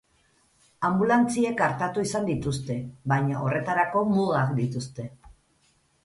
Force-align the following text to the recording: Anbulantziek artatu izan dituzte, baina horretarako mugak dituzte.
Anbulantziek 0.87 1.59
artatu 1.65 2.05
izan 2.07 2.25
dituzte, 2.29 2.77
baina 3.11 3.41
horretarako 3.43 4.01
mugak 4.15 4.55
dituzte. 4.61 5.07